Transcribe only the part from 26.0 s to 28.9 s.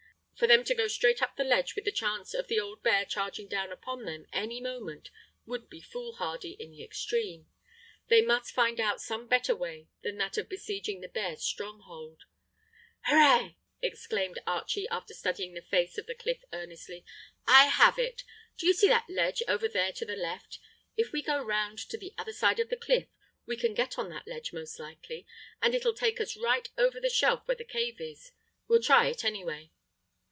us to right over the shelf where the cave is. We'll